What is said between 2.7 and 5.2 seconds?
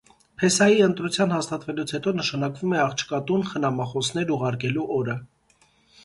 է աղջկա տուն խնամախոսներ ուղարկելու օրը։